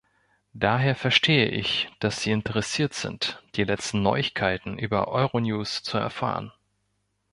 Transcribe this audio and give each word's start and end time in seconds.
Daher 0.55 0.95
verstehe 0.95 1.45
ich, 1.47 1.87
dass 1.99 2.23
Sie 2.23 2.31
interessiert 2.31 2.95
sind, 2.95 3.43
die 3.53 3.65
letzten 3.65 4.01
Neuigkeiten 4.01 4.79
über 4.79 5.07
Euronews 5.09 5.83
zu 5.83 5.95
erfahren. 5.99 6.51